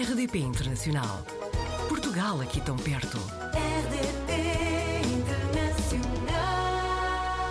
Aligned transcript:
RDP 0.00 0.38
Internacional. 0.38 1.24
Portugal 1.88 2.40
aqui 2.40 2.60
tão 2.60 2.76
perto. 2.76 3.18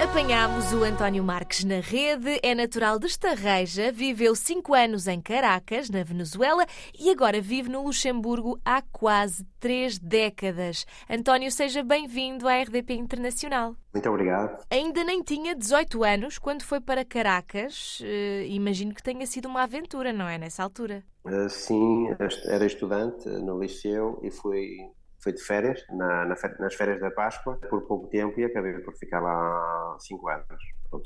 Apanhámos 0.09 0.71
o 0.71 0.86
António 0.86 1.21
Marques 1.21 1.65
na 1.65 1.81
rede, 1.81 2.39
é 2.41 2.55
natural 2.55 2.97
de 2.97 3.07
Estarreja, 3.07 3.91
viveu 3.91 4.34
cinco 4.36 4.73
anos 4.73 5.05
em 5.05 5.20
Caracas, 5.20 5.89
na 5.89 6.02
Venezuela, 6.02 6.66
e 6.98 7.09
agora 7.09 7.41
vive 7.41 7.70
no 7.70 7.84
Luxemburgo 7.84 8.57
há 8.63 8.81
quase 8.81 9.45
três 9.59 9.99
décadas. 9.99 10.85
António, 11.09 11.52
seja 11.52 11.84
bem-vindo 11.84 12.48
à 12.48 12.57
RDP 12.62 12.93
Internacional. 12.93 13.75
Muito 13.93 14.09
obrigado. 14.09 14.63
Ainda 14.71 15.04
nem 15.04 15.21
tinha 15.21 15.54
18 15.54 16.04
anos 16.04 16.39
quando 16.39 16.63
foi 16.63 16.80
para 16.80 17.03
Caracas. 17.03 17.99
Uh, 17.99 18.45
imagino 18.48 18.94
que 18.94 19.03
tenha 19.03 19.27
sido 19.27 19.48
uma 19.48 19.63
aventura, 19.63 20.13
não 20.13 20.27
é? 20.27 20.38
Nessa 20.38 20.63
altura. 20.63 21.03
Uh, 21.26 21.49
sim, 21.49 22.08
era 22.45 22.66
estudante 22.66 23.27
no 23.27 23.59
liceu 23.59 24.20
e 24.23 24.31
fui 24.31 24.89
fui 25.27 25.34
de 25.34 25.44
férias, 25.44 25.86
na, 25.90 26.26
na, 26.26 26.36
nas 26.59 26.76
férias 26.76 26.99
da 27.02 27.12
Páscoa, 27.12 27.59
por 27.70 27.81
pouco 27.81 28.08
tempo 28.08 28.40
e 28.40 28.45
acabei 28.45 28.73
por 28.80 28.94
ficar 28.95 29.20
lá 29.20 29.98
cinco 29.99 30.30
anos. 30.30 30.48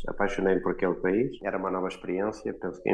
Apaixonei-me 0.08 0.62
por 0.62 0.74
aquele 0.74 0.94
país, 0.94 1.40
era 1.42 1.58
uma 1.58 1.72
nova 1.72 1.88
experiência. 1.88 2.54
Penso 2.54 2.82
que 2.84 2.90
em, 2.90 2.94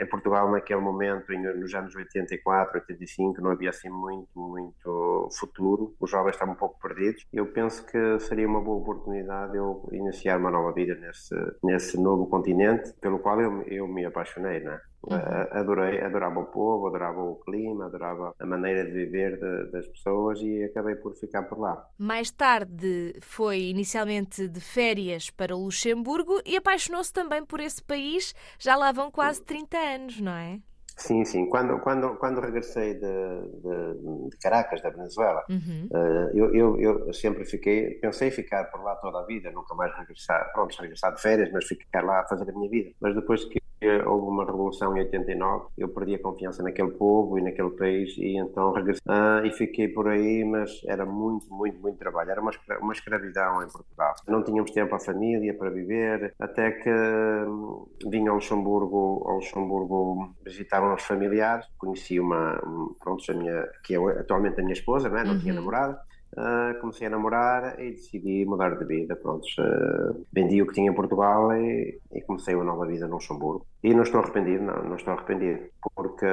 em, 0.00 0.06
Portugal, 0.06 0.48
naquele 0.52 0.80
momento, 0.80 1.32
nos 1.32 1.74
anos 1.74 1.94
84, 1.96 2.78
85, 2.78 3.40
não 3.40 3.50
havia 3.50 3.70
assim 3.70 3.90
muito, 3.90 4.28
muito 4.36 5.28
futuro. 5.36 5.92
Os 5.98 6.08
jovens 6.08 6.34
estavam 6.34 6.54
um 6.54 6.56
pouco 6.56 6.78
perdidos. 6.80 7.26
Eu 7.32 7.46
penso 7.46 7.84
que 7.84 8.20
seria 8.20 8.46
uma 8.46 8.60
boa 8.60 8.78
oportunidade 8.78 9.56
eu 9.56 9.88
iniciar 9.90 10.38
uma 10.38 10.52
nova 10.52 10.72
vida 10.72 10.94
nesse, 10.94 11.34
nesse 11.64 12.00
novo 12.00 12.28
continente, 12.28 12.92
pelo 13.00 13.18
qual 13.18 13.40
eu, 13.40 13.62
eu 13.62 13.88
me 13.88 14.04
apaixonei, 14.04 14.60
né? 14.60 14.80
Uhum. 15.02 15.16
Adorei, 15.52 16.00
adorava 16.00 16.40
o 16.40 16.46
povo, 16.46 16.86
adorava 16.86 17.22
o 17.22 17.36
clima, 17.36 17.86
adorava 17.86 18.34
a 18.38 18.46
maneira 18.46 18.84
de 18.84 18.92
viver 18.92 19.38
de, 19.38 19.70
das 19.70 19.86
pessoas 19.86 20.40
e 20.40 20.64
acabei 20.64 20.94
por 20.94 21.14
ficar 21.14 21.44
por 21.44 21.58
lá. 21.58 21.86
Mais 21.98 22.30
tarde 22.30 23.14
foi 23.22 23.60
inicialmente 23.62 24.46
de 24.46 24.60
férias 24.60 25.30
para 25.30 25.56
o 25.56 25.64
Luxemburgo 25.64 26.40
e 26.44 26.56
apaixonou-se 26.56 27.12
também 27.12 27.44
por 27.44 27.60
esse 27.60 27.82
país. 27.82 28.34
Já 28.58 28.76
lá 28.76 28.92
vão 28.92 29.10
quase 29.10 29.42
30 29.42 29.78
anos, 29.78 30.20
não 30.20 30.32
é? 30.32 30.60
Sim, 31.00 31.24
sim. 31.24 31.48
Quando, 31.48 31.78
quando, 31.80 32.16
quando 32.16 32.42
regressei 32.42 32.92
de, 32.92 33.00
de, 33.00 34.28
de 34.28 34.36
Caracas, 34.36 34.82
da 34.82 34.90
Venezuela, 34.90 35.42
uhum. 35.48 35.88
uh, 35.90 36.30
eu, 36.36 36.54
eu, 36.54 36.78
eu, 36.78 37.12
sempre 37.14 37.46
fiquei, 37.46 37.94
pensei 37.94 38.30
ficar 38.30 38.64
por 38.64 38.82
lá 38.82 38.94
toda 38.96 39.20
a 39.20 39.24
vida, 39.24 39.50
nunca 39.50 39.74
mais 39.74 39.96
regressar, 39.96 40.52
pronto, 40.52 40.76
regressar 40.78 41.14
de 41.14 41.22
férias, 41.22 41.50
mas 41.52 41.64
ficar 41.64 42.04
lá 42.04 42.20
a 42.20 42.26
fazer 42.26 42.50
a 42.50 42.52
minha 42.52 42.68
vida. 42.68 42.90
Mas 43.00 43.14
depois 43.14 43.46
que 43.46 43.60
houve 44.06 44.26
uma 44.26 44.44
revolução 44.44 44.96
em 44.96 45.00
89, 45.00 45.66
eu 45.78 45.88
perdi 45.88 46.14
a 46.14 46.18
confiança 46.18 46.62
naquele 46.62 46.90
povo 46.90 47.38
e 47.38 47.42
naquele 47.42 47.70
país 47.70 48.16
e 48.18 48.36
então 48.36 48.72
regressei 48.72 49.02
uh, 49.08 49.44
e 49.44 49.52
fiquei 49.52 49.88
por 49.88 50.08
aí, 50.08 50.44
mas 50.44 50.82
era 50.86 51.04
muito, 51.04 51.52
muito, 51.52 51.80
muito 51.80 51.98
trabalho. 51.98 52.30
Era 52.30 52.40
uma, 52.40 52.50
uma 52.80 52.92
escravidão 52.92 53.62
em 53.62 53.68
Portugal. 53.68 54.14
Não 54.28 54.42
tínhamos 54.42 54.70
tempo 54.70 54.94
à 54.94 54.98
família 54.98 55.54
para 55.54 55.70
viver, 55.70 56.34
até 56.38 56.70
que 56.70 56.90
um, 56.90 57.86
vim 58.08 58.26
ao 58.28 58.36
Luxemburgo, 58.36 59.22
ao 59.26 59.36
Luxemburgo 59.36 60.34
visitar 60.44 60.82
uns 60.82 61.02
familiares, 61.02 61.66
conheci 61.78 62.20
uma, 62.20 62.60
um, 62.64 62.94
pronto, 62.98 63.22
a 63.30 63.34
minha, 63.34 63.66
que 63.84 63.94
é 63.94 63.98
atualmente 64.20 64.60
a 64.60 64.62
minha 64.62 64.74
esposa, 64.74 65.08
não, 65.08 65.18
é? 65.18 65.24
não 65.24 65.32
uhum. 65.34 65.40
tinha 65.40 65.54
namorada, 65.54 66.00
Uh, 66.36 66.78
comecei 66.80 67.08
a 67.08 67.10
namorar 67.10 67.80
e 67.80 67.90
decidi 67.90 68.44
mudar 68.44 68.76
de 68.76 68.84
vida. 68.84 69.16
Pronto, 69.16 69.44
uh, 69.58 70.26
vendi 70.32 70.62
o 70.62 70.66
que 70.66 70.74
tinha 70.74 70.90
em 70.90 70.94
Portugal 70.94 71.52
e, 71.54 71.98
e, 72.12 72.20
comecei 72.22 72.54
uma 72.54 72.64
nova 72.64 72.86
vida 72.86 73.08
no 73.08 73.14
Luxemburgo. 73.14 73.66
E 73.82 73.92
não 73.92 74.04
estou 74.04 74.20
arrependido, 74.20 74.62
não, 74.62 74.82
não 74.84 74.96
estou 74.96 75.12
arrependido, 75.12 75.60
porque 75.94 76.26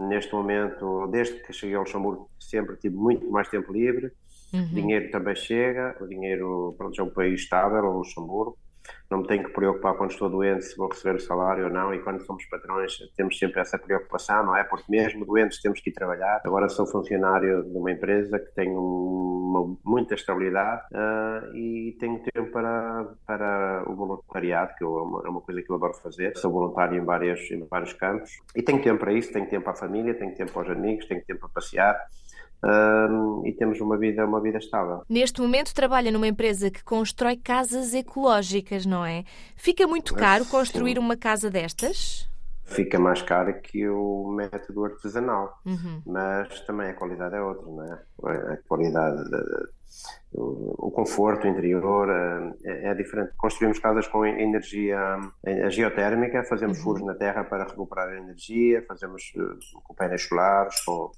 neste 0.00 0.32
momento, 0.32 1.06
desde 1.06 1.40
que 1.42 1.52
cheguei 1.52 1.76
ao 1.76 1.82
Luxemburgo, 1.82 2.28
sempre 2.40 2.76
tive 2.76 2.96
muito 2.96 3.30
mais 3.30 3.48
tempo 3.48 3.72
livre. 3.72 4.10
Uhum. 4.52 4.66
Dinheiro 4.66 5.10
também 5.10 5.36
chega, 5.36 5.96
o 6.00 6.06
dinheiro, 6.06 6.74
pronto, 6.76 7.00
é 7.00 7.04
um 7.04 7.10
país 7.10 7.40
estável, 7.40 7.84
o 7.84 7.98
Luxemburgo 7.98 8.58
não 9.10 9.18
me 9.18 9.26
tenho 9.26 9.44
que 9.44 9.50
preocupar 9.50 9.94
quando 9.94 10.10
estou 10.10 10.28
doente 10.28 10.64
se 10.64 10.76
vou 10.76 10.88
receber 10.88 11.16
o 11.16 11.20
salário 11.20 11.64
ou 11.64 11.70
não, 11.70 11.94
e 11.94 12.00
quando 12.00 12.20
somos 12.24 12.44
patrões 12.46 12.98
temos 13.16 13.38
sempre 13.38 13.60
essa 13.60 13.78
preocupação, 13.78 14.44
não 14.44 14.56
é? 14.56 14.64
Porque 14.64 14.84
mesmo 14.88 15.24
doentes 15.24 15.60
temos 15.60 15.80
que 15.80 15.90
ir 15.90 15.92
trabalhar. 15.92 16.40
Agora 16.44 16.68
sou 16.68 16.86
funcionário 16.86 17.62
de 17.62 17.76
uma 17.76 17.92
empresa 17.92 18.38
que 18.38 18.52
tem 18.54 18.70
uma, 18.70 19.76
muita 19.84 20.14
estabilidade 20.14 20.82
uh, 20.92 21.56
e 21.56 21.96
tenho 22.00 22.20
tempo 22.20 22.50
para, 22.50 23.06
para 23.26 23.84
o 23.86 23.94
voluntariado, 23.94 24.74
que 24.76 24.84
eu, 24.84 24.98
é, 25.24 25.28
uma, 25.28 25.38
é 25.38 25.42
coisa 25.42 25.62
que 25.62 25.70
eu 25.70 25.76
adoro 25.76 25.94
fazer. 25.94 26.36
Sou 26.36 26.50
voluntário 26.50 26.98
em, 26.98 27.04
várias, 27.04 27.40
em 27.50 27.64
vários 27.66 27.92
campos 27.92 28.30
e 28.54 28.62
tenho 28.62 28.82
tempo 28.82 28.98
para 28.98 29.12
isso, 29.12 29.32
tenho 29.32 29.48
tempo 29.48 29.68
à 29.68 29.74
família, 29.74 30.14
tenho 30.14 30.34
tempo 30.34 30.58
aos 30.58 30.68
amigos, 30.68 31.06
tenho 31.06 31.24
tempo 31.24 31.40
para 31.40 31.48
passear 31.50 31.96
e 33.44 33.52
temos 33.52 33.80
uma 33.80 33.96
vida, 33.98 34.24
uma 34.24 34.40
vida 34.40 34.58
estável. 34.58 35.02
Neste 35.08 35.40
momento 35.40 35.74
trabalha 35.74 36.10
numa 36.10 36.28
empresa 36.28 36.70
que 36.70 36.82
constrói 36.82 37.36
casas 37.36 37.94
ecológicas, 37.94 38.86
não 38.86 39.04
é? 39.04 39.24
Fica 39.56 39.86
muito 39.86 40.14
caro 40.14 40.44
construir 40.46 40.98
uma 40.98 41.16
casa 41.16 41.50
destas? 41.50 42.28
Fica 42.74 42.98
mais 42.98 43.22
caro 43.22 43.60
que 43.60 43.88
o 43.88 44.32
método 44.32 44.84
artesanal, 44.84 45.58
uhum. 45.64 46.02
mas 46.06 46.60
também 46.60 46.90
a 46.90 46.94
qualidade 46.94 47.34
é 47.36 47.40
outra, 47.40 47.66
não 47.66 47.84
é? 47.84 48.52
A 48.54 48.56
qualidade 48.68 49.22
de, 49.24 49.68
o 50.36 50.90
conforto 50.90 51.46
interior 51.46 52.08
é, 52.64 52.90
é, 52.90 52.94
diferente. 52.94 53.32
Construímos 53.36 53.78
casas 53.78 54.08
com 54.08 54.26
energia 54.26 54.98
a 55.46 55.70
geotérmica, 55.70 56.42
fazemos 56.44 56.78
uhum. 56.78 56.84
furos 56.84 57.06
na 57.06 57.14
terra 57.14 57.44
para 57.44 57.64
recuperar 57.64 58.08
a 58.08 58.16
energia, 58.16 58.84
fazemos 58.88 59.32
uh, 59.36 59.82
com 59.84 59.94
painéis 59.94 60.22
solares, 60.22 60.80
com, 60.84 61.12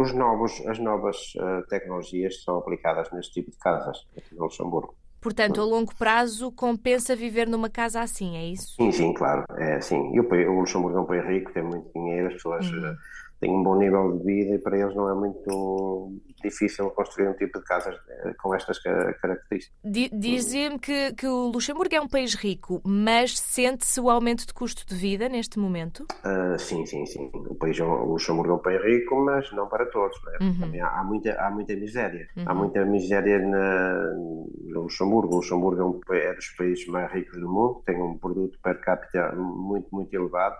os 0.00 0.12
novos, 0.12 0.60
as 0.66 0.78
novas 0.78 1.32
tecnologias 1.68 2.42
são 2.42 2.58
aplicadas 2.58 3.10
neste 3.12 3.32
tipo 3.32 3.50
de 3.50 3.58
casas 3.58 4.06
aqui 4.16 4.34
no 4.34 4.44
Luxemburgo. 4.44 4.94
Portanto, 5.24 5.58
a 5.58 5.64
longo 5.64 5.94
prazo 5.94 6.52
compensa 6.52 7.16
viver 7.16 7.48
numa 7.48 7.70
casa 7.70 8.02
assim, 8.02 8.36
é 8.36 8.44
isso? 8.44 8.76
Sim, 8.76 8.92
sim, 8.92 9.14
claro. 9.14 9.42
É 9.56 9.76
assim. 9.76 10.14
E 10.14 10.20
o, 10.20 10.28
o 10.28 10.60
Luxemburgo 10.60 10.98
é 10.98 11.00
um 11.00 11.06
país 11.06 11.24
rico, 11.24 11.50
tem 11.50 11.62
muito 11.62 11.90
dinheiro, 11.94 12.26
as 12.26 12.34
pessoas 12.34 12.70
uhum. 12.70 12.94
Têm 13.40 13.50
um 13.50 13.62
bom 13.62 13.76
nível 13.76 14.18
de 14.18 14.24
vida 14.24 14.54
e 14.54 14.58
para 14.58 14.78
eles 14.78 14.94
não 14.94 15.08
é 15.08 15.14
muito 15.14 16.12
difícil 16.42 16.90
construir 16.90 17.28
um 17.28 17.34
tipo 17.34 17.58
de 17.58 17.64
casas 17.64 17.96
eh, 18.08 18.34
com 18.40 18.54
estas 18.54 18.78
características. 18.78 19.72
Dizia-me 20.12 20.78
que, 20.78 21.14
que 21.14 21.26
o 21.26 21.46
Luxemburgo 21.48 21.94
é 21.94 22.00
um 22.00 22.08
país 22.08 22.34
rico, 22.34 22.80
mas 22.84 23.38
sente-se 23.38 24.00
o 24.00 24.10
aumento 24.10 24.46
de 24.46 24.52
custo 24.52 24.86
de 24.86 24.94
vida 24.94 25.28
neste 25.28 25.58
momento? 25.58 26.06
Uh, 26.24 26.58
sim, 26.58 26.84
sim, 26.86 27.06
sim. 27.06 27.30
O, 27.34 27.54
país, 27.54 27.78
o 27.80 28.04
Luxemburgo 28.04 28.52
é 28.52 28.54
um 28.56 28.58
país 28.58 28.82
rico, 28.82 29.16
mas 29.24 29.50
não 29.52 29.66
para 29.68 29.86
todos. 29.86 30.16
É? 30.40 30.44
Uhum. 30.44 30.60
Também 30.60 30.80
há, 30.80 30.88
há, 31.00 31.04
muita, 31.04 31.32
há 31.40 31.50
muita 31.50 31.74
miséria. 31.74 32.28
Uhum. 32.36 32.44
Há 32.46 32.54
muita 32.54 32.84
miséria 32.84 33.38
na, 33.38 34.14
no 34.14 34.82
Luxemburgo. 34.82 35.34
O 35.34 35.36
Luxemburgo 35.36 35.80
é, 35.80 35.84
um, 35.84 36.00
é 36.16 36.34
dos 36.34 36.48
países 36.50 36.86
mais 36.86 37.10
ricos 37.12 37.40
do 37.40 37.48
mundo, 37.48 37.82
tem 37.86 38.00
um 38.00 38.18
produto 38.18 38.58
per 38.62 38.80
capita 38.80 39.32
muito, 39.32 39.88
muito 39.90 40.12
elevado 40.14 40.56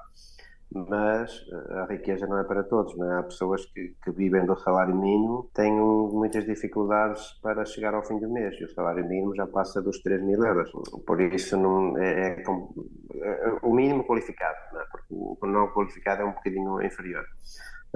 mas 0.74 1.30
eh, 1.52 1.78
a 1.80 1.86
riqueza 1.86 2.26
não 2.26 2.38
é 2.38 2.44
para 2.44 2.64
todos. 2.64 2.96
Não 2.98 3.10
é? 3.10 3.18
Há 3.20 3.22
pessoas 3.22 3.64
que, 3.66 3.94
que 4.02 4.10
vivem 4.10 4.44
do 4.44 4.56
salário 4.58 4.94
mínimo 4.94 5.48
têm 5.54 5.72
muitas 5.72 6.44
dificuldades 6.44 7.38
para 7.40 7.64
chegar 7.64 7.94
ao 7.94 8.04
fim 8.04 8.18
do 8.18 8.28
mês 8.28 8.60
e 8.60 8.64
o 8.64 8.74
salário 8.74 9.06
mínimo 9.06 9.34
já 9.36 9.46
passa 9.46 9.80
dos 9.80 10.00
3 10.00 10.22
mil 10.22 10.44
euros. 10.44 10.70
Por 11.06 11.20
isso, 11.20 11.56
não, 11.56 11.96
é, 11.96 12.30
é, 12.30 12.42
é 12.42 13.58
o 13.62 13.72
mínimo 13.72 14.04
qualificado, 14.04 14.58
não 14.72 14.80
é? 14.80 14.84
porque 14.90 15.06
o 15.10 15.46
não 15.46 15.68
qualificado 15.68 16.22
é 16.22 16.24
um 16.24 16.32
bocadinho 16.32 16.82
inferior. 16.82 17.24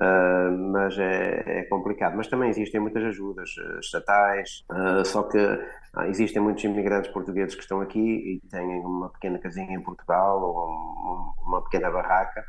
Uh, 0.00 0.56
mas 0.70 0.96
é, 0.96 1.42
é, 1.44 1.64
complicado. 1.64 2.16
Mas 2.16 2.28
também 2.28 2.50
existem 2.50 2.80
muitas 2.80 3.02
ajudas 3.02 3.50
uh, 3.56 3.80
estatais, 3.80 4.64
uh, 4.70 5.04
só 5.04 5.24
que 5.24 5.38
existem 6.06 6.42
muitos 6.42 6.62
imigrantes 6.64 7.10
portugueses 7.10 7.54
que 7.54 7.62
estão 7.62 7.80
aqui 7.80 7.98
e 7.98 8.48
têm 8.48 8.80
uma 8.80 9.08
pequena 9.08 9.38
casinha 9.38 9.72
em 9.72 9.80
Portugal 9.80 10.42
ou 10.42 10.68
um, 10.68 11.48
uma 11.48 11.62
pequena 11.62 11.90
barraca 11.90 12.44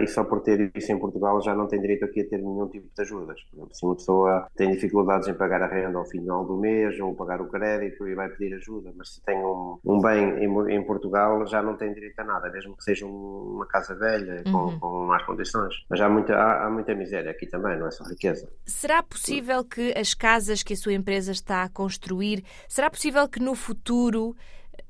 e 0.00 0.06
só 0.06 0.24
por 0.24 0.40
ter 0.40 0.70
isso 0.74 0.92
em 0.92 0.98
Portugal 0.98 1.40
já 1.42 1.54
não 1.54 1.66
tem 1.66 1.80
direito 1.80 2.04
aqui 2.04 2.20
a 2.20 2.28
ter 2.28 2.38
nenhum 2.38 2.68
tipo 2.68 2.88
de 2.94 3.02
ajudas. 3.02 3.40
Por 3.42 3.56
exemplo, 3.56 3.74
se 3.74 3.84
uma 3.84 3.96
pessoa 3.96 4.46
tem 4.56 4.70
dificuldades 4.70 5.28
em 5.28 5.34
pagar 5.34 5.62
a 5.62 5.66
renda 5.66 5.98
ao 5.98 6.04
final 6.04 6.44
do 6.44 6.56
mês 6.56 6.98
ou 7.00 7.14
pagar 7.14 7.40
o 7.40 7.48
crédito 7.48 8.06
e 8.06 8.14
vai 8.14 8.28
pedir 8.28 8.54
ajuda, 8.54 8.92
mas 8.96 9.14
se 9.14 9.22
tem 9.22 9.38
um, 9.38 9.78
um 9.84 10.00
bem 10.00 10.44
em, 10.44 10.74
em, 10.74 10.82
Portugal 10.84 11.46
já 11.46 11.62
não 11.62 11.76
tem 11.76 11.92
direito 11.92 12.18
a 12.20 12.24
nada, 12.24 12.50
mesmo 12.50 12.76
que 12.76 12.84
seja 12.84 13.06
uma 13.06 13.66
casa 13.66 13.94
velha 13.94 14.42
com, 14.44 14.50
uhum. 14.50 14.78
com 14.78 15.06
más 15.06 15.24
condições. 15.24 15.74
Mas 15.88 16.00
há 16.00 16.08
muita, 16.08 16.34
há, 16.34 16.66
há 16.66 16.70
muita 16.70 16.94
miséria 16.94 17.30
aqui 17.30 17.46
também, 17.46 17.78
não 17.78 17.86
é 17.86 17.90
só 17.90 18.04
riqueza. 18.04 18.48
Será 18.66 19.02
possível 19.02 19.64
que 19.64 19.94
as 19.96 20.14
casas 20.14 20.62
que 20.62 20.74
a 20.74 20.76
sua 20.76 20.92
empresa 20.92 21.32
está 21.32 21.62
a 21.62 21.68
construir, 21.68 22.44
será 22.68 22.90
possível 22.92 23.28
que 23.28 23.40
no 23.40 23.54
futuro 23.54 24.36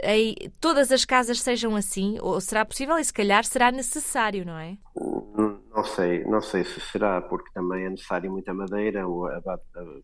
em, 0.02 0.34
todas 0.60 0.90
as 0.90 1.04
casas 1.04 1.40
sejam 1.40 1.76
assim? 1.76 2.18
Ou 2.20 2.40
será 2.40 2.64
possível 2.64 2.98
e 2.98 3.04
se 3.04 3.12
calhar 3.12 3.44
será 3.44 3.70
necessário, 3.70 4.44
não 4.44 4.58
é? 4.58 4.76
Não 4.94 5.62
Não 5.74 5.84
sei, 5.84 6.22
não 6.24 6.42
sei 6.42 6.64
se 6.64 6.80
será, 6.80 7.20
porque 7.22 7.50
também 7.54 7.86
é 7.86 7.88
necessário 7.88 8.30
muita 8.30 8.52
madeira, 8.52 9.04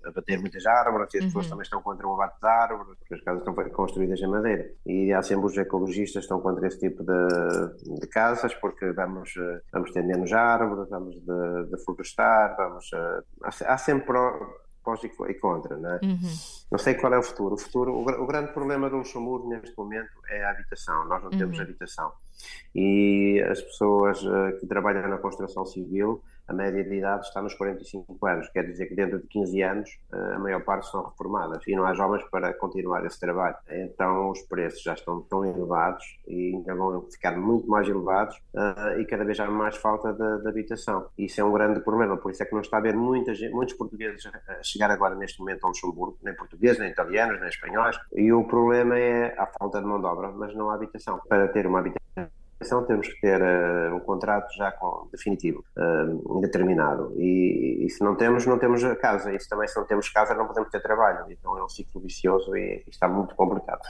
abater 0.05 0.41
muitas 0.41 0.65
árvores, 0.65 1.13
e 1.13 1.19
as 1.19 1.25
pessoas 1.27 1.45
uhum. 1.45 1.51
também 1.51 1.63
estão 1.63 1.83
contra 1.83 2.09
o 2.09 2.15
abate 2.15 2.41
de 2.41 2.47
árvores, 2.47 2.99
porque 2.99 3.15
as 3.15 3.21
casas 3.21 3.41
estão 3.47 3.55
construídas 3.71 4.19
em 4.21 4.27
madeira. 4.29 4.71
E 4.87 5.13
há 5.13 5.23
sempre 5.23 5.47
os 5.47 5.57
ecologistas 5.59 6.25
estão 6.25 6.41
contra 6.41 6.67
esse 6.67 6.81
tipo 6.81 7.05
de, 7.05 8.01
de 8.01 8.07
casas, 8.07 8.55
porque 8.55 8.93
vamos, 8.93 9.35
eh, 9.37 9.61
vamos 9.71 9.91
ter 9.91 10.03
menos 10.03 10.33
árvores, 10.33 10.89
vamos 10.89 11.17
deflorestar, 11.71 12.57
vamos. 12.57 12.91
Eh, 12.93 13.23
há 13.67 13.77
sempre 13.77 14.19
e 15.29 15.35
contra, 15.35 15.77
não 15.77 15.91
é? 15.91 16.01
Uhum. 16.03 16.37
Não 16.71 16.79
sei 16.79 16.95
qual 16.95 17.13
é 17.13 17.19
o 17.19 17.23
futuro. 17.23 17.55
O 17.55 17.59
futuro, 17.59 17.93
o, 17.93 18.03
o, 18.03 18.27
grande 18.27 18.53
problema 18.53 18.89
do 18.91 18.97
Luxemburgo 18.97 19.49
neste 19.49 19.77
momento 19.77 20.13
é 20.29 20.45
a 20.45 20.51
habitação. 20.51 21.07
Nós 21.07 21.23
não 21.23 21.31
temos 21.31 21.57
uhum. 21.57 21.65
habitação. 21.65 22.13
E 22.75 23.43
as 23.51 23.61
pessoas 23.61 24.23
uh, 24.23 24.59
que 24.61 24.67
trabalham 24.67 25.09
na 25.09 25.19
construção 25.19 25.65
civil 25.67 26.23
a 26.49 26.53
média 26.55 26.83
de 26.83 26.95
idade 26.95 27.27
está 27.27 27.43
nos 27.43 27.55
45 27.55 28.27
anos, 28.27 28.49
quer 28.49 28.65
dizer 28.65 28.87
que 28.87 28.95
dentro 28.95 29.19
de 29.19 29.27
15 29.27 29.63
anos 29.63 29.99
eh, 30.11 30.35
a 30.35 30.39
maior 30.39 30.65
parte 30.65 30.91
são 30.91 31.05
reformadas 31.05 31.63
e 31.67 31.77
não 31.77 31.85
há 31.85 31.93
jovens 31.93 32.25
para 32.31 32.55
continuar 32.55 33.05
esse 33.05 33.21
trabalho. 33.21 33.57
Então 33.69 34.31
os 34.31 34.41
preços 34.43 34.83
já 34.83 34.95
estão 34.95 35.21
tão 35.21 35.45
elevados 35.45 36.19
e 36.27 36.55
ainda 36.55 36.75
vão 36.75 37.03
ficar 37.11 37.37
muito 37.37 37.69
mais 37.69 37.87
elevados 37.87 38.35
uh, 38.55 38.99
e 38.99 39.05
cada 39.05 39.25
vez 39.25 39.39
há 39.39 39.47
mais 39.51 39.77
falta 39.77 40.13
de, 40.13 40.43
de, 40.43 40.49
habitação. 40.49 41.09
Isso 41.19 41.39
é 41.39 41.45
um 41.45 41.53
grande 41.53 41.81
problema, 41.81 42.17
por 42.17 42.31
isso 42.31 42.43
é 42.43 42.47
que 42.47 42.55
não 42.55 42.63
está 42.63 42.79
a 42.79 42.81
haver 42.81 42.97
muitas, 42.97 43.39
muitos 43.51 43.75
portugueses 43.75 44.25
a 44.49 44.63
chegar 44.63 44.91
agora 44.91 45.15
neste 45.15 45.41
momento 45.41 45.65
ao 45.65 45.71
Luxemburgo, 45.71 46.17
nem 46.23 46.35
portugueses, 46.35 46.79
nem 46.79 46.91
italianos, 46.91 47.39
nem 47.41 47.49
espanhóis, 47.49 47.99
e 48.15 48.33
o 48.33 48.45
problema 48.45 48.99
é 48.99 49.39
a 49.39 49.47
falta 49.47 49.81
de 49.81 49.87
mão 49.87 50.01
de 50.01 50.07
obra, 50.07 50.31
mas 50.31 50.55
não 50.55 50.71
há 50.71 50.75
habitação. 50.75 51.21
Para 51.29 51.49
ter 51.49 51.67
uma 51.67 51.81
habitação 51.81 51.99
temos 52.87 53.09
que 53.09 53.21
ter 53.21 53.41
uh, 53.41 53.95
um 53.95 54.01
contrato 54.01 54.53
já 54.57 54.73
com, 54.73 55.09
definitivo, 55.13 55.65
uh, 55.77 56.39
indeterminado. 56.39 57.13
E, 57.17 57.85
e, 57.87 57.91
se 57.91 58.03
não 58.03 58.17
temos, 58.17 58.47
não 58.47 58.59
temos 58.59 58.83
casa. 59.01 59.33
E 59.33 59.39
se 59.39 59.49
também 59.49 59.69
se 59.69 59.77
não 59.77 59.87
temos 59.87 60.09
casa, 60.09 60.35
não 60.35 60.47
podemos 60.47 60.71
ter 60.71 60.81
trabalho. 60.81 61.25
Então 61.31 61.57
é 61.57 61.65
um 61.65 61.69
ciclo 61.69 62.01
vicioso 62.01 62.57
e, 62.57 62.83
e 62.87 62.91
está 62.91 63.09
muito 63.09 63.35
complicado. 63.35 63.81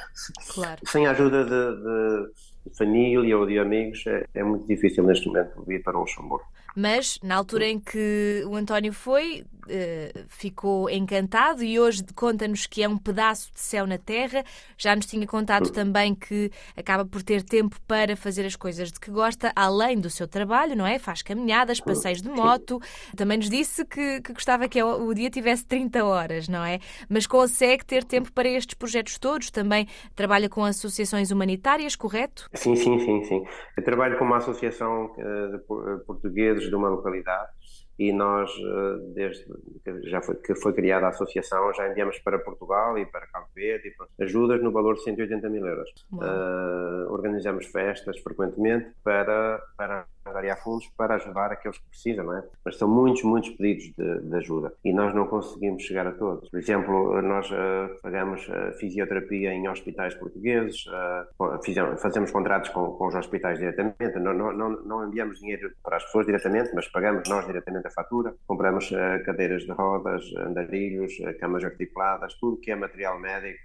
Claro. 0.54 0.80
Sem 0.84 1.06
a 1.06 1.12
ajuda 1.12 1.44
de, 1.44 1.82
de 1.82 2.76
família 2.76 3.38
ou 3.38 3.46
de 3.46 3.58
amigos, 3.58 4.04
é, 4.06 4.26
é, 4.34 4.42
muito 4.42 4.66
difícil 4.66 5.04
neste 5.04 5.26
momento 5.28 5.62
vir 5.66 5.82
para 5.82 5.96
o 5.96 6.00
Luxemburgo. 6.00 6.46
Mas 6.80 7.18
na 7.24 7.34
altura 7.34 7.66
em 7.66 7.80
que 7.80 8.44
o 8.46 8.54
António 8.54 8.92
foi, 8.92 9.44
uh, 9.66 10.24
ficou 10.28 10.88
encantado 10.88 11.64
e 11.64 11.76
hoje 11.80 12.04
conta-nos 12.14 12.68
que 12.68 12.84
é 12.84 12.88
um 12.88 12.96
pedaço 12.96 13.52
de 13.52 13.58
céu 13.58 13.84
na 13.84 13.98
terra. 13.98 14.44
Já 14.76 14.94
nos 14.94 15.06
tinha 15.06 15.26
contado 15.26 15.72
também 15.72 16.14
que 16.14 16.52
acaba 16.76 17.04
por 17.04 17.20
ter 17.24 17.42
tempo 17.42 17.76
para 17.84 18.14
fazer 18.14 18.46
as 18.46 18.54
coisas 18.54 18.92
de 18.92 19.00
que 19.00 19.10
gosta, 19.10 19.50
além 19.56 19.98
do 19.98 20.08
seu 20.08 20.28
trabalho, 20.28 20.76
não 20.76 20.86
é? 20.86 21.00
Faz 21.00 21.20
caminhadas, 21.20 21.80
passeios 21.80 22.22
de 22.22 22.28
moto. 22.28 22.80
Também 23.16 23.38
nos 23.38 23.50
disse 23.50 23.84
que, 23.84 24.20
que 24.20 24.32
gostava 24.32 24.68
que 24.68 24.80
o 24.80 25.12
dia 25.12 25.30
tivesse 25.30 25.66
30 25.66 26.04
horas, 26.04 26.48
não 26.48 26.64
é? 26.64 26.78
Mas 27.08 27.26
consegue 27.26 27.84
ter 27.84 28.04
tempo 28.04 28.32
para 28.32 28.48
estes 28.48 28.74
projetos 28.74 29.18
todos. 29.18 29.50
Também 29.50 29.88
trabalha 30.14 30.48
com 30.48 30.64
associações 30.64 31.32
humanitárias, 31.32 31.96
correto? 31.96 32.48
Sim, 32.54 32.76
sim, 32.76 33.00
sim, 33.00 33.24
sim. 33.24 33.42
Eu 33.76 33.82
trabalho 33.82 34.16
com 34.16 34.24
uma 34.24 34.36
associação 34.36 35.12
eh, 35.18 35.56
de 35.56 36.04
portugueses 36.04 36.67
de 36.68 36.76
uma 36.76 36.88
localidade 36.88 37.50
e 37.98 38.12
nós, 38.12 38.48
eh, 38.50 39.12
desde 39.12 39.44
que 39.84 40.08
já 40.08 40.22
foi, 40.22 40.36
que 40.36 40.54
foi 40.54 40.72
criada 40.72 41.06
a 41.06 41.08
associação, 41.08 41.74
já 41.74 41.88
enviamos 41.90 42.16
para 42.20 42.38
Portugal 42.38 42.96
e 42.96 43.04
para 43.04 43.26
Cabo 43.26 43.48
Verde 43.52 43.92
ajudas 44.20 44.62
no 44.62 44.70
valor 44.70 44.94
de 44.94 45.02
180 45.02 45.48
mil 45.48 45.66
euros. 45.66 45.90
Uh, 46.12 47.10
organizamos 47.10 47.66
festas 47.66 48.20
frequentemente 48.20 48.92
para, 49.02 49.60
para 49.76 50.06
angariar 50.28 50.62
fundos 50.62 50.86
para 50.96 51.16
ajudar 51.16 51.52
aqueles 51.52 51.78
que 51.78 51.88
precisam, 51.88 52.24
não 52.24 52.36
é? 52.36 52.42
Mas 52.64 52.76
são 52.76 52.88
muitos, 52.88 53.22
muitos 53.22 53.50
pedidos 53.50 53.92
de, 53.96 54.20
de 54.28 54.36
ajuda 54.36 54.72
e 54.84 54.92
nós 54.92 55.14
não 55.14 55.26
conseguimos 55.26 55.82
chegar 55.82 56.06
a 56.06 56.12
todos. 56.12 56.48
Por 56.48 56.58
exemplo, 56.58 57.20
nós 57.22 57.50
uh, 57.50 58.00
pagamos 58.02 58.46
uh, 58.48 58.72
fisioterapia 58.78 59.52
em 59.52 59.68
hospitais 59.68 60.14
portugueses, 60.14 60.84
uh, 60.86 61.62
fizemos, 61.64 62.00
fazemos 62.00 62.30
contratos 62.30 62.70
com, 62.70 62.92
com 62.92 63.06
os 63.06 63.14
hospitais 63.14 63.58
diretamente, 63.58 64.18
não, 64.18 64.34
não, 64.34 64.52
não, 64.52 64.70
não, 64.84 65.08
enviamos 65.08 65.40
dinheiro 65.40 65.70
para 65.82 65.96
as 65.96 66.04
pessoas 66.04 66.26
diretamente, 66.26 66.70
mas 66.74 66.88
pagamos 66.88 67.28
nós 67.28 67.46
diretamente 67.46 67.86
a 67.86 67.90
fatura, 67.90 68.34
compramos 68.46 68.90
cadeiras 69.24 69.62
de 69.62 69.72
rodas, 69.72 70.24
andarilhos, 70.38 71.12
camas 71.40 71.64
articuladas, 71.64 72.34
tudo 72.34 72.58
que 72.58 72.70
é 72.70 72.76
material 72.76 73.18
médico. 73.18 73.58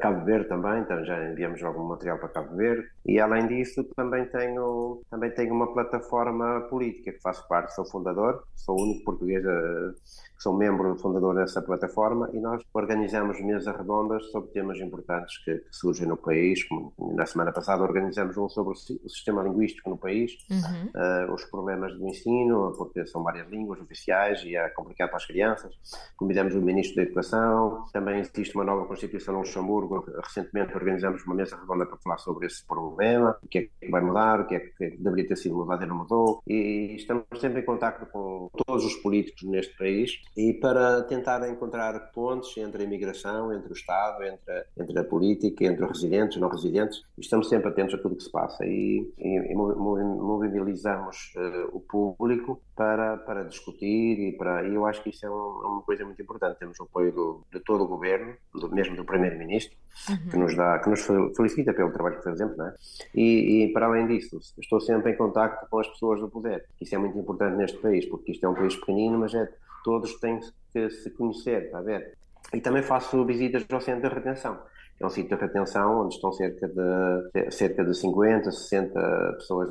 Cabo 0.00 0.24
Verde 0.24 0.48
também, 0.48 0.80
então 0.80 1.04
já 1.04 1.30
enviamos 1.30 1.62
algum 1.62 1.84
material 1.84 2.18
para 2.18 2.28
Cabo 2.28 2.56
Verde 2.56 2.86
e 3.06 3.20
além 3.20 3.46
disso 3.46 3.84
também 3.96 4.24
tenho, 4.26 5.02
também 5.10 5.30
tenho 5.30 5.54
uma 5.54 5.72
plataforma 5.72 6.01
plataforma 6.02 6.62
política 6.68 7.12
que 7.12 7.20
faço 7.20 7.46
parte, 7.48 7.74
sou 7.74 7.84
fundador, 7.84 8.44
sou 8.56 8.76
o 8.76 8.82
único 8.82 9.04
português 9.04 9.44
a, 9.46 9.94
sou 10.42 10.56
membro 10.56 10.96
fundador 10.96 11.36
dessa 11.36 11.62
plataforma 11.62 12.28
e 12.32 12.40
nós 12.40 12.60
organizamos 12.74 13.40
mesas 13.40 13.76
redondas 13.76 14.28
sobre 14.32 14.50
temas 14.50 14.78
importantes 14.80 15.38
que, 15.44 15.54
que 15.58 15.76
surgem 15.76 16.06
no 16.06 16.16
país. 16.16 16.64
Como 16.64 16.92
na 17.14 17.24
semana 17.24 17.52
passada 17.52 17.82
organizamos 17.84 18.36
um 18.36 18.48
sobre 18.48 18.72
o 18.72 19.08
sistema 19.08 19.42
linguístico 19.44 19.88
no 19.88 19.96
país, 19.96 20.32
uhum. 20.50 21.28
uh, 21.30 21.32
os 21.32 21.44
problemas 21.44 21.96
do 21.96 22.08
ensino, 22.08 22.72
porque 22.76 23.06
são 23.06 23.22
várias 23.22 23.48
línguas 23.48 23.80
oficiais 23.80 24.42
e 24.44 24.56
é 24.56 24.68
complicado 24.70 25.10
para 25.10 25.18
as 25.18 25.26
crianças. 25.26 25.72
Convidamos 26.16 26.56
o 26.56 26.60
Ministro 26.60 26.96
da 26.96 27.02
Educação, 27.02 27.84
também 27.92 28.18
existe 28.18 28.56
uma 28.56 28.64
nova 28.64 28.84
Constituição 28.86 29.34
no 29.34 29.40
Luxemburgo. 29.40 30.04
Recentemente 30.24 30.74
organizamos 30.74 31.24
uma 31.24 31.36
mesa 31.36 31.56
redonda 31.56 31.86
para 31.86 31.98
falar 31.98 32.18
sobre 32.18 32.46
esse 32.46 32.66
problema, 32.66 33.38
o 33.40 33.46
que 33.46 33.58
é 33.58 33.62
que 33.62 33.90
vai 33.90 34.00
mudar, 34.00 34.40
o 34.40 34.46
que 34.46 34.56
é 34.56 34.60
que 34.60 34.96
deveria 34.96 35.28
ter 35.28 35.36
sido 35.36 35.54
mudado 35.54 35.84
e 35.84 35.86
não 35.86 35.98
mudou. 35.98 36.42
E 36.48 36.96
estamos 36.96 37.24
sempre 37.40 37.60
em 37.60 37.64
contato 37.64 38.10
com 38.10 38.50
todos 38.66 38.84
os 38.84 38.96
políticos 38.96 39.44
neste 39.44 39.76
país 39.76 40.20
e 40.36 40.54
para 40.54 41.02
tentar 41.02 41.46
encontrar 41.48 41.98
pontes 42.12 42.56
entre 42.56 42.82
a 42.82 42.86
imigração, 42.86 43.52
entre 43.52 43.70
o 43.70 43.74
Estado, 43.74 44.22
entre 44.24 44.52
a, 44.52 44.64
entre 44.78 44.98
a 44.98 45.04
política, 45.04 45.64
entre 45.64 45.84
os 45.84 45.90
residentes, 45.90 46.38
não 46.38 46.48
residentes. 46.48 47.04
Estamos 47.18 47.48
sempre 47.48 47.68
atentos 47.68 47.94
a 47.94 47.98
tudo 47.98 48.14
o 48.14 48.16
que 48.16 48.24
se 48.24 48.30
passa 48.30 48.64
e, 48.64 49.12
e, 49.18 49.52
e 49.52 49.54
mobilizamos 49.54 51.32
uh, 51.36 51.76
o 51.76 51.80
público 51.80 52.60
para, 52.74 53.18
para 53.18 53.44
discutir 53.44 54.18
e 54.18 54.32
para 54.32 54.66
e 54.66 54.74
eu 54.74 54.86
acho 54.86 55.02
que 55.02 55.10
isso 55.10 55.26
é, 55.26 55.30
um, 55.30 55.32
é 55.32 55.66
uma 55.66 55.82
coisa 55.82 56.04
muito 56.04 56.20
importante. 56.22 56.58
Temos 56.58 56.78
o 56.80 56.84
apoio 56.84 57.12
do, 57.12 57.44
de 57.52 57.60
todo 57.60 57.84
o 57.84 57.86
governo, 57.86 58.34
do, 58.54 58.70
mesmo 58.70 58.96
do 58.96 59.04
primeiro-ministro, 59.04 59.76
uhum. 60.08 60.30
que 60.30 60.36
nos 60.36 60.56
dá, 60.56 60.78
que 60.78 60.88
nos 60.88 61.06
felicita 61.36 61.74
pelo 61.74 61.92
trabalho 61.92 62.18
que 62.18 62.24
fazemos, 62.24 62.56
não 62.56 62.66
é? 62.66 62.74
E, 63.14 63.64
e 63.64 63.72
para 63.72 63.86
além 63.86 64.06
disso, 64.06 64.38
estou 64.58 64.80
sempre 64.80 65.12
em 65.12 65.16
contacto 65.16 65.66
com 65.68 65.78
as 65.78 65.88
pessoas 65.88 66.20
do 66.20 66.28
poder. 66.28 66.64
Isso 66.80 66.94
é 66.94 66.98
muito 66.98 67.18
importante 67.18 67.56
neste 67.56 67.78
país, 67.78 68.06
porque 68.06 68.32
isto 68.32 68.44
é 68.44 68.48
um 68.48 68.54
país 68.54 68.74
pequenino, 68.76 69.18
mas 69.18 69.34
é 69.34 69.48
todos 69.84 70.18
têm 70.20 70.40
que 70.72 70.90
se 70.90 71.10
conhecer, 71.10 71.64
está 71.64 71.78
a 71.78 71.82
ver? 71.82 72.16
E 72.52 72.60
também 72.60 72.82
faço 72.82 73.24
visitas 73.24 73.64
ao 73.70 73.80
centro 73.80 74.08
de 74.08 74.14
retenção. 74.14 74.58
É 75.00 75.06
um 75.06 75.10
sítio 75.10 75.36
de 75.36 75.42
retenção 75.42 76.04
onde 76.04 76.14
estão 76.14 76.32
cerca 76.32 76.68
de, 76.68 77.50
cerca 77.50 77.84
de 77.84 77.94
50, 77.96 78.52
60 78.52 79.32
pessoas 79.38 79.68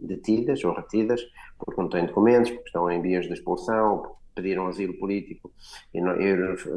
detidas 0.00 0.64
ou 0.64 0.74
retidas 0.74 1.20
porque 1.58 1.80
não 1.80 1.88
têm 1.88 2.06
documentos, 2.06 2.50
porque 2.50 2.68
estão 2.68 2.90
em 2.90 3.00
vias 3.00 3.26
de 3.26 3.34
expulsão, 3.34 4.16
pediram 4.34 4.66
asilo 4.66 4.94
político 4.98 5.52
e, 5.92 6.00
não, 6.00 6.14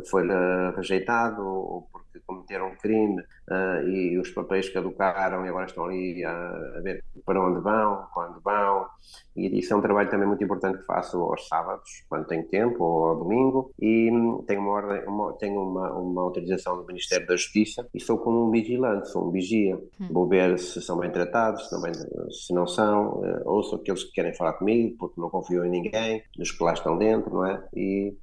foi 0.10 0.28
rejeitado 0.76 1.42
ou 1.42 1.88
porque 1.92 2.11
cometeram 2.20 2.68
um 2.68 2.76
crime 2.76 3.22
uh, 3.22 3.88
e 3.88 4.18
os 4.18 4.30
papéis 4.32 4.70
caducaram 4.70 5.46
e 5.46 5.50
agora 5.50 5.66
estão 5.66 5.86
ali 5.86 6.24
a, 6.24 6.32
a, 6.32 6.82
ver 6.82 7.04
para 7.26 7.42
onde 7.42 7.62
vão, 7.62 8.06
quando 8.14 8.42
vão. 8.42 8.88
E 9.36 9.60
isso 9.60 9.74
é 9.74 9.78
um 9.78 9.82
trabalho 9.82 10.10
também 10.10 10.28
muito 10.28 10.44
importante 10.44 10.80
que 10.80 10.86
faço 10.86 11.18
aos 11.18 11.48
sábados, 11.48 12.04
quando 12.10 12.28
tenho 12.28 12.48
tempo, 12.48 12.84
ou 12.84 13.06
ao 13.08 13.16
domingo. 13.18 13.72
E 13.80 14.12
hum, 14.12 14.44
tenho 14.46 14.62
uma, 14.62 14.74
ordem, 14.74 15.04
uma, 15.08 15.34
tenho 15.34 15.62
uma, 15.62 15.92
uma 15.94 16.22
autorização 16.22 16.78
do 16.78 16.86
Ministério 16.86 17.28
da 17.28 17.36
Justiça 17.36 17.88
e 17.94 18.00
sou 18.00 18.18
como 18.18 18.48
um 18.48 18.52
vigilante, 18.52 19.10
sou 19.10 19.28
um 19.28 19.32
vigia. 19.32 19.78
Hum. 20.00 20.08
Vou 20.12 20.28
ver 20.28 20.58
se 20.60 20.82
são 20.82 20.98
bem 20.98 21.12
tratados, 21.12 21.68
se 21.68 21.74
não, 21.74 21.82
bem, 21.82 21.94
se 21.94 22.54
não 22.54 22.68
são, 22.68 23.20
uh, 23.20 23.42
ouço 23.46 23.76
aqueles 23.76 24.04
que 24.04 24.12
querem 24.12 24.34
falar 24.34 24.54
comigo 24.54 24.96
porque 24.98 25.20
não 25.20 25.30
confio 25.30 25.66
em 25.66 25.70
ninguém, 25.70 26.24
nos 26.38 26.52
que 26.52 26.64
lá 26.64 26.74
estão 26.74 26.98
dentro, 26.98 27.34
não 27.34 27.46
é? 27.46 27.64
E 27.74 28.14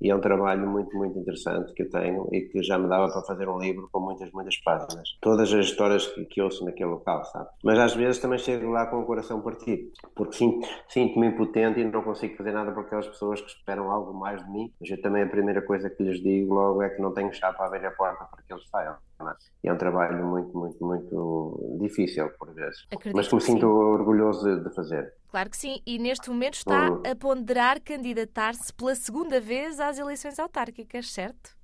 e 0.00 0.10
é 0.10 0.14
um 0.14 0.20
trabalho 0.20 0.68
muito, 0.68 0.96
muito 0.96 1.18
interessante 1.18 1.72
que 1.72 1.82
eu 1.82 1.90
tenho 1.90 2.28
e 2.32 2.42
que 2.42 2.62
já 2.62 2.78
me 2.78 2.88
dava 2.88 3.10
para 3.12 3.22
fazer 3.22 3.48
um 3.48 3.58
livro 3.58 3.88
com 3.90 4.00
muitas, 4.00 4.30
muitas 4.32 4.56
páginas. 4.58 5.16
Todas 5.20 5.52
as 5.52 5.66
histórias 5.66 6.06
que, 6.06 6.24
que 6.24 6.42
ouço 6.42 6.64
naquele 6.64 6.90
local, 6.90 7.24
sabe? 7.24 7.48
Mas 7.64 7.78
às 7.78 7.94
vezes 7.94 8.20
também 8.20 8.38
chego 8.38 8.70
lá 8.70 8.86
com 8.86 9.00
o 9.00 9.06
coração 9.06 9.40
partido, 9.40 9.90
porque 10.14 10.36
sinto, 10.36 10.66
sinto-me 10.88 11.28
impotente 11.28 11.80
e 11.80 11.84
não 11.84 12.02
consigo 12.02 12.36
fazer 12.36 12.52
nada 12.52 12.72
por 12.72 12.84
aquelas 12.84 13.08
pessoas 13.08 13.40
que 13.40 13.48
esperam 13.48 13.90
algo 13.90 14.12
mais 14.12 14.44
de 14.44 14.50
mim. 14.50 14.72
Mas 14.80 14.90
eu 14.90 15.00
também 15.00 15.22
a 15.22 15.28
primeira 15.28 15.62
coisa 15.62 15.90
que 15.90 16.02
lhes 16.02 16.22
digo 16.22 16.54
logo 16.54 16.82
é 16.82 16.90
que 16.90 17.02
não 17.02 17.12
tenho 17.12 17.32
chá 17.32 17.52
para 17.52 17.66
abrir 17.66 17.86
a 17.86 17.90
porta 17.90 18.24
para 18.24 18.42
que 18.42 18.52
eles 18.52 18.68
saiam. 18.68 18.96
É? 19.20 19.34
E 19.64 19.68
é 19.68 19.72
um 19.72 19.76
trabalho 19.76 20.24
muito, 20.24 20.56
muito, 20.56 20.84
muito 20.84 21.78
difícil 21.80 22.30
por 22.38 22.54
vezes, 22.54 22.86
Acredito 22.90 23.16
mas 23.16 23.26
que 23.26 23.34
me 23.34 23.40
sinto 23.40 23.60
sim. 23.60 23.66
orgulhoso 23.66 24.60
de, 24.60 24.74
fazer. 24.74 25.12
Claro 25.28 25.50
que 25.50 25.56
sim, 25.56 25.82
e 25.84 25.98
neste 25.98 26.30
momento 26.30 26.54
está 26.54 26.90
hum. 26.90 27.02
a 27.04 27.16
ponderar 27.16 27.80
candidatar-se 27.80 28.72
pela 28.72 28.94
segunda 28.94 29.40
vez 29.40 29.80
às 29.80 29.98
eleições 29.98 30.38
autárquicas, 30.38 31.10
certo? 31.10 31.58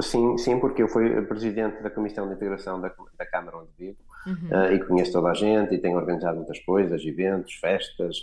Sim, 0.00 0.36
sim, 0.38 0.58
porque 0.58 0.82
eu 0.82 0.88
fui 0.88 1.22
presidente 1.22 1.82
da 1.82 1.90
Comissão 1.90 2.26
de 2.28 2.34
Integração 2.34 2.80
da, 2.80 2.92
da 3.16 3.26
Câmara 3.26 3.58
onde 3.58 3.70
vivo 3.78 3.98
uhum. 4.26 4.48
uh, 4.50 4.72
e 4.72 4.84
conheço 4.84 5.12
toda 5.12 5.28
a 5.28 5.34
gente 5.34 5.74
e 5.74 5.78
tenho 5.78 5.96
organizado 5.96 6.36
muitas 6.36 6.58
coisas, 6.60 7.04
eventos, 7.04 7.54
festas, 7.54 8.16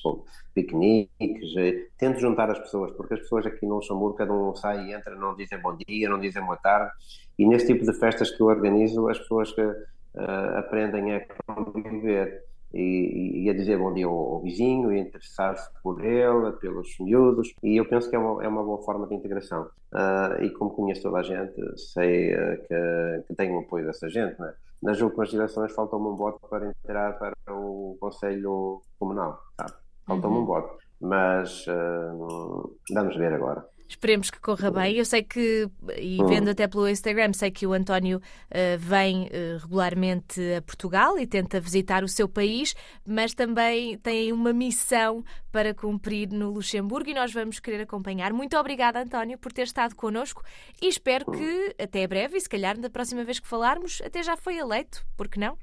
piqueniques, 0.54 1.54
tento 1.98 2.20
juntar 2.20 2.50
as 2.52 2.60
pessoas, 2.60 2.92
porque 2.92 3.14
as 3.14 3.22
pessoas 3.22 3.46
aqui 3.46 3.66
no 3.66 3.76
Luxemburgo, 3.76 4.18
cada 4.18 4.34
um 4.34 4.54
sai 4.54 4.88
e 4.88 4.94
entra, 4.94 5.16
não 5.16 5.36
dizem 5.36 5.60
bom 5.60 5.76
dia, 5.76 6.10
não 6.10 6.20
dizem 6.20 6.44
boa 6.44 6.58
tarde, 6.58 6.92
e 7.42 7.46
nesse 7.48 7.66
tipo 7.66 7.84
de 7.84 7.92
festas 7.98 8.30
que 8.30 8.40
eu 8.40 8.46
organizo, 8.46 9.10
as 9.10 9.18
pessoas 9.18 9.52
que 9.52 9.64
uh, 9.64 10.58
aprendem 10.58 11.16
a 11.16 11.26
conviver 11.48 12.46
e, 12.72 13.46
e, 13.46 13.50
a 13.50 13.54
dizer 13.54 13.80
bom 13.80 13.92
dia 13.92 14.06
ao, 14.06 14.14
ao 14.14 14.42
vizinho, 14.42 14.94
e 14.94 15.00
interessar-se 15.00 15.68
por 15.82 16.06
ele, 16.06 16.52
pelos 16.62 16.96
miúdos, 17.00 17.52
e 17.64 17.78
eu 17.78 17.86
penso 17.90 18.12
que 18.12 18.16
é 18.16 18.20
uma, 18.20 18.44
é 18.44 18.48
uma 18.48 18.64
boa 18.64 18.84
forma 18.84 19.08
de 19.08 19.16
integração. 19.16 19.64
Uh, 19.92 20.44
e 20.44 20.52
como 20.52 20.70
conheço 20.70 21.02
toda 21.02 21.18
a 21.18 21.24
gente, 21.24 21.60
sei 21.80 22.36
uh, 22.36 22.58
que, 22.68 23.24
que 23.28 23.36
tenho 23.36 23.56
o 23.56 23.62
apoio 23.62 23.88
dessa 23.88 24.08
gente. 24.08 24.40
Né? 24.40 24.54
Nas 24.84 25.02
últimas 25.02 25.34
eleições 25.34 25.74
faltou-me 25.74 26.10
um 26.10 26.16
voto 26.16 26.40
para 26.48 26.68
entrar 26.68 27.18
para 27.18 27.34
o 27.50 27.98
Conselho 28.00 28.84
Comunal, 29.00 29.42
sabe? 29.60 29.74
Faltou-me 30.06 30.38
uhum. 30.38 30.44
um 30.44 30.46
voto, 30.46 30.78
mas 31.02 31.66
uh, 31.66 32.78
vamos 32.94 33.18
ver 33.18 33.34
agora. 33.34 33.66
Esperemos 33.92 34.32
que 34.32 34.40
corra 34.40 34.72
bem. 34.72 34.96
Eu 34.96 35.04
sei 35.04 35.22
que, 35.22 35.70
e 35.98 36.18
vendo 36.24 36.50
até 36.50 36.66
pelo 36.66 36.88
Instagram, 36.88 37.34
sei 37.34 37.52
que 37.52 37.68
o 37.68 37.74
António 37.74 38.20
uh, 38.20 38.78
vem 38.80 39.26
uh, 39.26 39.58
regularmente 39.60 40.40
a 40.56 40.62
Portugal 40.62 41.20
e 41.20 41.28
tenta 41.28 41.60
visitar 41.60 42.02
o 42.02 42.08
seu 42.08 42.30
país, 42.30 42.74
mas 43.06 43.34
também 43.34 43.98
tem 43.98 44.32
uma 44.32 44.54
missão 44.54 45.26
para 45.52 45.74
cumprir 45.74 46.30
no 46.30 46.52
Luxemburgo 46.52 47.10
e 47.10 47.14
nós 47.14 47.34
vamos 47.34 47.60
querer 47.60 47.82
acompanhar. 47.82 48.32
Muito 48.32 48.58
obrigada, 48.58 49.02
António, 49.02 49.38
por 49.38 49.52
ter 49.52 49.64
estado 49.64 49.94
connosco 49.94 50.42
e 50.82 50.88
espero 50.88 51.30
que 51.30 51.76
até 51.78 52.08
breve 52.08 52.38
e 52.38 52.42
se 52.42 52.48
calhar 52.48 52.80
da 52.80 52.90
próxima 52.90 53.26
vez 53.26 53.42
que 53.42 53.48
falarmos 53.48 54.02
até 54.06 54.24
já 54.24 54.38
foi 54.38 54.58
eleito, 54.58 55.06
porque 55.18 55.38
não? 55.38 55.58